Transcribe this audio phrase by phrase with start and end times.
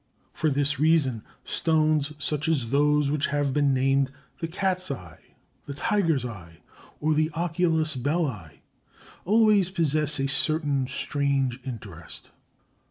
[0.33, 5.19] For this reason, stones such as those which have been named the cat's eye,
[5.67, 6.57] the tiger's eye,
[6.99, 8.63] or the oculus Beli,
[9.25, 12.31] always possess a certain strange interest.